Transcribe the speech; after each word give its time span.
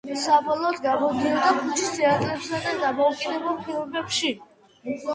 საბოლოოდ, 0.21 0.79
გამოდიოდა 0.85 1.51
ქუჩის 1.59 1.93
თეატრებსა 1.99 2.65
და 2.67 2.75
დამოუკიდებელ 2.87 3.63
ფილმებში. 3.71 4.37